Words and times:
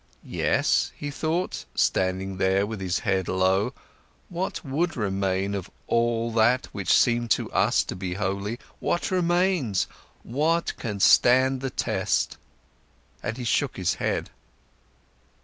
Yes, 0.23 0.91
he 0.97 1.11
thought, 1.11 1.65
standing 1.75 2.37
there 2.37 2.65
with 2.65 2.81
his 2.81 2.97
head 3.01 3.27
low, 3.27 3.71
what 4.29 4.65
would 4.65 4.97
remain 4.97 5.53
of 5.53 5.69
all 5.85 6.31
that 6.31 6.65
which 6.71 6.91
seemed 6.91 7.29
to 7.37 7.51
us 7.51 7.83
to 7.83 7.95
be 7.95 8.15
holy? 8.15 8.57
What 8.79 9.11
remains? 9.11 9.85
What 10.23 10.75
can 10.77 10.99
stand 10.99 11.61
the 11.61 11.69
test? 11.69 12.37
And 13.21 13.37
he 13.37 13.43
shook 13.43 13.77
his 13.77 13.93
head. 14.01 14.31